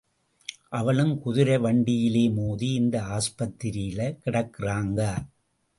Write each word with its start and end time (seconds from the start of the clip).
அவளும் 0.69 1.19
குதிரை 1.19 1.57
வண்டியிலமோதி, 1.57 2.69
இந்த 2.73 3.01
ஆஸ்பத்திரியில 3.11 4.11
கிடக்குறாங்க! 4.25 4.99